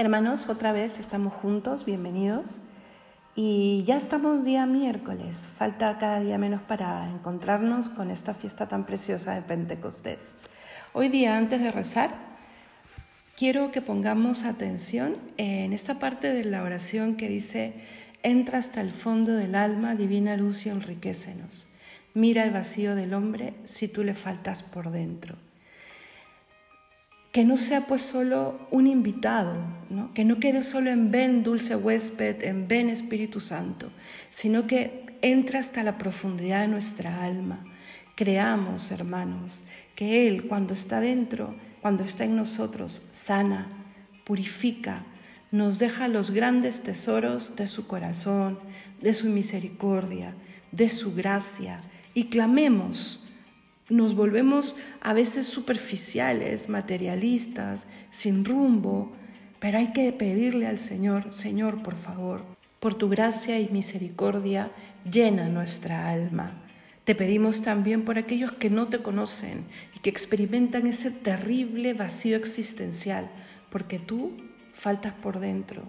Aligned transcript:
Hermanos, 0.00 0.48
otra 0.48 0.72
vez 0.72 0.98
estamos 0.98 1.34
juntos, 1.34 1.84
bienvenidos. 1.84 2.62
Y 3.36 3.84
ya 3.86 3.98
estamos 3.98 4.46
día 4.46 4.64
miércoles, 4.64 5.46
falta 5.58 5.98
cada 5.98 6.20
día 6.20 6.38
menos 6.38 6.62
para 6.62 7.10
encontrarnos 7.10 7.90
con 7.90 8.10
esta 8.10 8.32
fiesta 8.32 8.66
tan 8.66 8.86
preciosa 8.86 9.34
de 9.34 9.42
Pentecostés. 9.42 10.38
Hoy 10.94 11.10
día, 11.10 11.36
antes 11.36 11.60
de 11.60 11.70
rezar, 11.70 12.08
quiero 13.36 13.72
que 13.72 13.82
pongamos 13.82 14.44
atención 14.44 15.18
en 15.36 15.74
esta 15.74 15.98
parte 15.98 16.32
de 16.32 16.44
la 16.44 16.62
oración 16.62 17.16
que 17.16 17.28
dice, 17.28 17.74
entra 18.22 18.56
hasta 18.56 18.80
el 18.80 18.92
fondo 18.92 19.34
del 19.34 19.54
alma, 19.54 19.96
divina 19.96 20.34
luz 20.38 20.64
y 20.64 20.70
enriquecenos. 20.70 21.74
Mira 22.14 22.44
el 22.44 22.52
vacío 22.52 22.94
del 22.94 23.12
hombre 23.12 23.52
si 23.64 23.86
tú 23.86 24.02
le 24.02 24.14
faltas 24.14 24.62
por 24.62 24.92
dentro 24.92 25.36
que 27.32 27.44
no 27.44 27.56
sea 27.56 27.82
pues 27.82 28.02
solo 28.02 28.58
un 28.70 28.86
invitado, 28.86 29.54
¿no? 29.88 30.12
que 30.14 30.24
no 30.24 30.38
quede 30.40 30.62
solo 30.62 30.90
en 30.90 31.10
ven 31.10 31.42
dulce 31.42 31.76
huésped, 31.76 32.42
en 32.42 32.66
ven 32.66 32.88
Espíritu 32.88 33.40
Santo, 33.40 33.90
sino 34.30 34.66
que 34.66 35.06
entra 35.22 35.60
hasta 35.60 35.82
la 35.82 35.98
profundidad 35.98 36.62
de 36.62 36.68
nuestra 36.68 37.22
alma. 37.22 37.64
Creamos, 38.16 38.90
hermanos, 38.90 39.64
que 39.94 40.26
Él 40.26 40.46
cuando 40.46 40.74
está 40.74 41.00
dentro, 41.00 41.54
cuando 41.80 42.04
está 42.04 42.24
en 42.24 42.36
nosotros, 42.36 43.02
sana, 43.12 43.68
purifica, 44.24 45.04
nos 45.52 45.78
deja 45.78 46.08
los 46.08 46.30
grandes 46.30 46.82
tesoros 46.82 47.56
de 47.56 47.66
su 47.66 47.86
corazón, 47.86 48.58
de 49.00 49.14
su 49.14 49.28
misericordia, 49.28 50.34
de 50.72 50.88
su 50.88 51.14
gracia, 51.14 51.82
y 52.14 52.24
clamemos 52.24 53.24
nos 53.90 54.14
volvemos 54.14 54.76
a 55.00 55.12
veces 55.12 55.46
superficiales, 55.46 56.68
materialistas, 56.68 57.88
sin 58.10 58.44
rumbo, 58.44 59.12
pero 59.58 59.78
hay 59.78 59.92
que 59.92 60.12
pedirle 60.12 60.66
al 60.66 60.78
Señor, 60.78 61.34
Señor, 61.34 61.82
por 61.82 61.96
favor, 61.96 62.42
por 62.78 62.94
tu 62.94 63.08
gracia 63.08 63.60
y 63.60 63.68
misericordia, 63.68 64.70
llena 65.10 65.48
nuestra 65.48 66.10
alma. 66.10 66.52
Te 67.04 67.14
pedimos 67.14 67.62
también 67.62 68.04
por 68.04 68.16
aquellos 68.16 68.52
que 68.52 68.70
no 68.70 68.88
te 68.88 69.02
conocen 69.02 69.64
y 69.94 69.98
que 69.98 70.10
experimentan 70.10 70.86
ese 70.86 71.10
terrible 71.10 71.92
vacío 71.92 72.36
existencial, 72.36 73.28
porque 73.70 73.98
tú 73.98 74.32
faltas 74.72 75.12
por 75.14 75.40
dentro. 75.40 75.82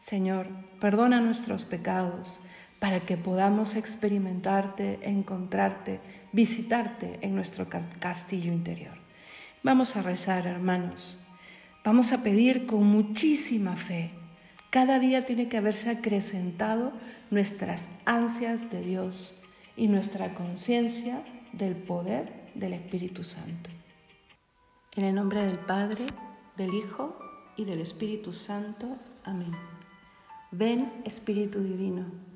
Señor, 0.00 0.48
perdona 0.80 1.20
nuestros 1.20 1.64
pecados, 1.64 2.40
para 2.78 3.00
que 3.00 3.16
podamos 3.16 3.76
experimentarte, 3.76 4.98
encontrarte, 5.02 6.00
visitarte 6.32 7.18
en 7.22 7.34
nuestro 7.34 7.66
castillo 7.98 8.52
interior. 8.52 8.94
Vamos 9.62 9.96
a 9.96 10.02
rezar, 10.02 10.46
hermanos. 10.46 11.18
Vamos 11.84 12.12
a 12.12 12.22
pedir 12.22 12.66
con 12.66 12.84
muchísima 12.84 13.76
fe. 13.76 14.10
Cada 14.70 14.98
día 14.98 15.24
tiene 15.24 15.48
que 15.48 15.56
haberse 15.56 15.90
acrecentado 15.90 16.92
nuestras 17.30 17.88
ansias 18.04 18.70
de 18.70 18.82
Dios 18.82 19.42
y 19.76 19.88
nuestra 19.88 20.34
conciencia 20.34 21.22
del 21.52 21.76
poder 21.76 22.50
del 22.54 22.74
Espíritu 22.74 23.24
Santo. 23.24 23.70
En 24.92 25.04
el 25.04 25.14
nombre 25.14 25.42
del 25.42 25.58
Padre, 25.58 26.04
del 26.56 26.74
Hijo 26.74 27.18
y 27.56 27.64
del 27.64 27.80
Espíritu 27.80 28.32
Santo. 28.32 28.96
Amén. 29.24 29.52
Ven, 30.50 30.92
Espíritu 31.04 31.62
Divino 31.62 32.35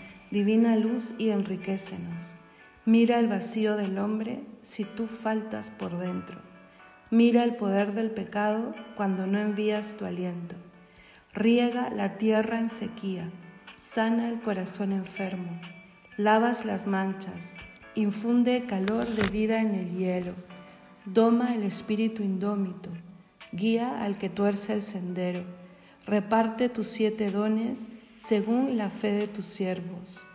divina 0.31 0.77
luz 0.77 1.13
y 1.17 1.29
enriquecenos. 1.29 2.33
Mira 2.85 3.19
el 3.19 3.27
vacío 3.27 3.75
del 3.75 3.99
hombre 3.99 4.43
si 4.63 4.85
tú 4.85 5.07
faltas 5.07 5.69
por 5.69 5.97
dentro. 5.99 6.39
Mira 7.09 7.43
el 7.43 7.55
poder 7.55 7.93
del 7.93 8.09
pecado 8.09 8.73
cuando 8.95 9.27
no 9.27 9.37
envías 9.37 9.97
tu 9.97 10.05
aliento. 10.05 10.55
Riega 11.33 11.89
la 11.89 12.17
tierra 12.17 12.57
en 12.57 12.69
sequía, 12.69 13.29
sana 13.77 14.29
el 14.29 14.39
corazón 14.41 14.93
enfermo, 14.93 15.59
lavas 16.17 16.65
las 16.65 16.87
manchas, 16.87 17.51
infunde 17.95 18.65
calor 18.65 19.05
de 19.05 19.29
vida 19.29 19.61
en 19.61 19.75
el 19.75 19.91
hielo, 19.91 20.33
doma 21.05 21.55
el 21.55 21.63
espíritu 21.63 22.23
indómito, 22.23 22.89
guía 23.51 24.03
al 24.03 24.17
que 24.17 24.29
tuerce 24.29 24.73
el 24.73 24.81
sendero, 24.81 25.43
reparte 26.05 26.69
tus 26.69 26.87
siete 26.87 27.31
dones 27.31 27.89
según 28.23 28.77
la 28.77 28.91
fe 28.91 29.11
de 29.11 29.27
tus 29.27 29.45
siervos. 29.45 30.27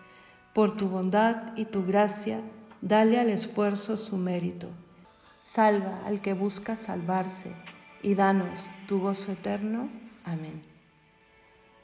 Por 0.52 0.76
tu 0.76 0.88
bondad 0.88 1.56
y 1.56 1.66
tu 1.66 1.86
gracia, 1.86 2.41
dale 2.80 3.20
al 3.20 3.30
esfuerzo 3.30 3.97
su 3.97 4.16
mérito. 4.16 4.69
Salva 5.42 6.00
al 6.04 6.20
que 6.20 6.34
busca 6.34 6.74
salvarse 6.74 7.54
y 8.02 8.14
danos 8.14 8.69
tu 8.88 8.98
gozo 8.98 9.30
eterno. 9.30 9.88
Amén. 10.24 10.62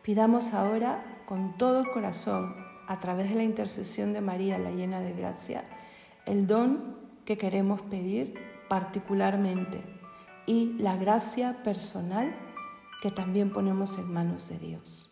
Pidamos 0.03 0.55
ahora 0.55 1.23
con 1.25 1.57
todo 1.57 1.93
corazón, 1.93 2.57
a 2.89 2.99
través 2.99 3.29
de 3.29 3.37
la 3.37 3.45
intercesión 3.45 4.13
de 4.13 4.21
María, 4.21 4.59
la 4.59 4.73
llena 4.73 5.01
de 5.01 5.13
gracia, 5.13 5.65
el 6.27 6.49
don 6.49 6.97
que 7.25 7.39
queremos 7.39 7.81
pedir 7.81 8.35
particularmente 8.69 9.85
y 10.47 10.73
la 10.79 10.97
gracia 10.97 11.63
personal 11.63 12.35
que 13.01 13.13
también 13.13 13.53
ponemos 13.53 13.97
en 13.99 14.13
manos 14.13 14.49
de 14.49 14.59
Dios. 14.59 15.12